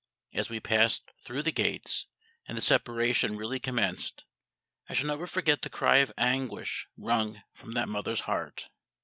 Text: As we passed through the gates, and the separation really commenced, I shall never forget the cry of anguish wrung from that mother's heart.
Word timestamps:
As 0.33 0.49
we 0.49 0.59
passed 0.59 1.11
through 1.23 1.43
the 1.43 1.51
gates, 1.51 2.07
and 2.47 2.57
the 2.57 2.61
separation 2.63 3.37
really 3.37 3.59
commenced, 3.59 4.23
I 4.89 4.95
shall 4.95 5.05
never 5.05 5.27
forget 5.27 5.61
the 5.61 5.69
cry 5.69 5.97
of 5.97 6.11
anguish 6.17 6.87
wrung 6.97 7.43
from 7.53 7.73
that 7.73 7.87
mother's 7.87 8.21
heart. 8.21 8.71